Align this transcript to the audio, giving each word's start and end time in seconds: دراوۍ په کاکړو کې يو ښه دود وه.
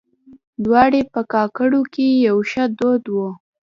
دراوۍ 0.63 1.01
په 1.13 1.21
کاکړو 1.33 1.81
کې 1.93 2.07
يو 2.27 2.37
ښه 2.49 2.63
دود 2.77 3.03
وه. 3.15 3.29